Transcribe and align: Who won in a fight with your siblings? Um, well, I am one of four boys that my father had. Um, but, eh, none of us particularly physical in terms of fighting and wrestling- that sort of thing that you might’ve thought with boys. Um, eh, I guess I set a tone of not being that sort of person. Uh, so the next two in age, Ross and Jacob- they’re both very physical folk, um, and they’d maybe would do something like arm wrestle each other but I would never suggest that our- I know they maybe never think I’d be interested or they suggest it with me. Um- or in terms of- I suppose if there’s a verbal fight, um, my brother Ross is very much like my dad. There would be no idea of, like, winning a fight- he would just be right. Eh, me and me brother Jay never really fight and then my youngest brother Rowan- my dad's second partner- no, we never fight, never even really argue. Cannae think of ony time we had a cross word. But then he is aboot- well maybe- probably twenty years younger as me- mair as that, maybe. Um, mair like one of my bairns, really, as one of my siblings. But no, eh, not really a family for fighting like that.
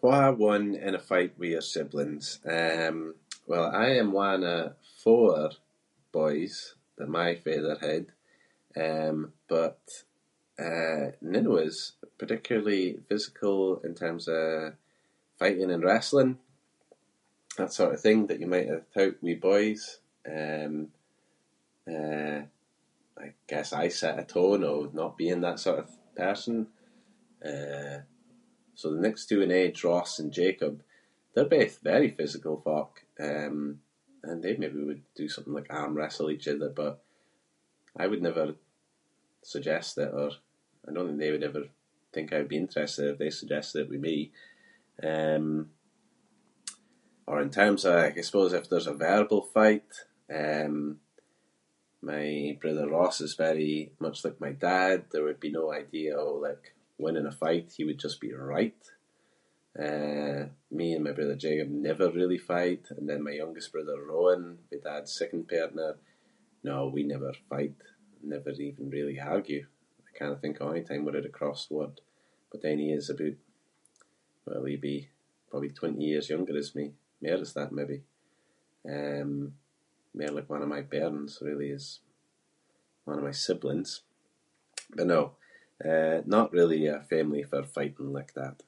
Who 0.00 0.08
won 0.44 0.64
in 0.86 0.94
a 0.94 0.98
fight 1.10 1.32
with 1.40 1.50
your 1.56 1.60
siblings? 1.74 2.26
Um, 2.56 2.98
well, 3.50 3.66
I 3.84 3.88
am 4.00 4.08
one 4.22 4.42
of 4.54 4.62
four 5.04 5.30
boys 6.16 6.56
that 6.96 7.08
my 7.18 7.28
father 7.44 7.76
had. 7.86 8.04
Um, 8.84 9.16
but, 9.52 9.80
eh, 10.66 11.06
none 11.32 11.46
of 11.50 11.54
us 11.64 11.76
particularly 12.22 12.84
physical 13.10 13.56
in 13.86 13.92
terms 14.02 14.24
of 14.36 14.44
fighting 15.40 15.70
and 15.74 15.84
wrestling- 15.90 16.38
that 17.58 17.72
sort 17.76 17.94
of 17.94 18.00
thing 18.06 18.18
that 18.28 18.40
you 18.42 18.46
might’ve 18.52 18.86
thought 18.94 19.18
with 19.24 19.40
boys. 19.50 19.82
Um, 20.40 20.74
eh, 21.94 22.38
I 23.22 23.26
guess 23.50 23.68
I 23.72 23.86
set 24.02 24.18
a 24.18 24.24
tone 24.34 24.62
of 24.72 24.80
not 25.00 25.16
being 25.22 25.40
that 25.44 25.58
sort 25.64 25.80
of 25.82 25.88
person. 26.22 26.56
Uh, 27.50 27.98
so 28.78 28.86
the 28.92 29.00
next 29.06 29.22
two 29.28 29.40
in 29.44 29.50
age, 29.62 29.78
Ross 29.88 30.12
and 30.20 30.32
Jacob- 30.40 30.82
they’re 31.34 31.48
both 31.56 31.74
very 31.92 32.10
physical 32.20 32.54
folk, 32.68 32.92
um, 33.28 33.56
and 34.26 34.36
they’d 34.42 34.58
maybe 34.62 34.82
would 34.88 35.04
do 35.20 35.26
something 35.32 35.54
like 35.58 35.72
arm 35.80 35.92
wrestle 35.96 36.30
each 36.34 36.48
other 36.54 36.68
but 36.82 36.94
I 37.96 38.04
would 38.10 38.22
never 38.28 38.46
suggest 39.54 39.90
that 39.96 40.12
our- 40.18 40.38
I 40.86 40.90
know 40.90 41.04
they 41.06 41.12
maybe 41.22 41.38
never 41.48 41.64
think 42.14 42.28
I’d 42.32 42.48
be 42.52 42.56
interested 42.64 43.06
or 43.08 43.14
they 43.16 43.30
suggest 43.40 43.74
it 43.80 43.88
with 43.90 44.00
me. 44.08 44.16
Um- 45.12 45.64
or 47.28 47.36
in 47.44 47.50
terms 47.60 47.80
of- 47.84 47.98
I 47.98 48.20
suppose 48.26 48.52
if 48.52 48.68
there’s 48.68 48.86
a 48.86 48.94
verbal 49.08 49.42
fight, 49.56 49.92
um, 50.40 50.76
my 52.12 52.24
brother 52.62 52.88
Ross 52.94 53.18
is 53.26 53.34
very 53.46 53.74
much 54.04 54.18
like 54.24 54.40
my 54.46 54.52
dad. 54.70 54.98
There 55.10 55.24
would 55.26 55.40
be 55.44 55.50
no 55.58 55.66
idea 55.82 56.12
of, 56.24 56.40
like, 56.46 56.64
winning 57.04 57.26
a 57.26 57.32
fight- 57.44 57.72
he 57.76 57.84
would 57.86 57.98
just 58.06 58.20
be 58.24 58.32
right. 58.54 58.82
Eh, 59.86 60.42
me 60.78 60.86
and 60.94 61.04
me 61.04 61.12
brother 61.16 61.36
Jay 61.42 61.56
never 61.90 62.10
really 62.18 62.38
fight 62.52 62.84
and 62.94 63.04
then 63.08 63.24
my 63.26 63.32
youngest 63.42 63.72
brother 63.72 63.96
Rowan- 64.08 64.58
my 64.70 64.78
dad's 64.86 65.12
second 65.20 65.44
partner- 65.54 65.98
no, 66.68 66.76
we 66.96 67.02
never 67.14 67.32
fight, 67.50 67.76
never 68.34 68.50
even 68.66 68.90
really 68.96 69.18
argue. 69.36 69.64
Cannae 70.16 70.40
think 70.42 70.56
of 70.58 70.68
ony 70.68 70.82
time 70.82 71.04
we 71.04 71.14
had 71.14 71.26
a 71.26 71.28
cross 71.40 71.62
word. 71.76 71.96
But 72.50 72.60
then 72.62 72.78
he 72.82 72.88
is 72.98 73.08
aboot- 73.10 73.38
well 74.44 74.62
maybe- 74.68 75.08
probably 75.50 75.70
twenty 75.78 76.04
years 76.10 76.28
younger 76.32 76.56
as 76.62 76.74
me- 76.78 76.96
mair 77.22 77.36
as 77.44 77.52
that, 77.56 77.70
maybe. 77.78 77.98
Um, 78.94 79.30
mair 80.18 80.32
like 80.34 80.50
one 80.54 80.62
of 80.64 80.68
my 80.74 80.82
bairns, 80.92 81.32
really, 81.48 81.70
as 81.78 81.86
one 83.08 83.18
of 83.18 83.22
my 83.22 83.30
siblings. 83.46 83.90
But 84.96 85.06
no, 85.14 85.22
eh, 85.90 86.18
not 86.36 86.52
really 86.58 86.80
a 86.86 87.02
family 87.12 87.42
for 87.50 87.62
fighting 87.76 88.10
like 88.18 88.32
that. 88.40 88.58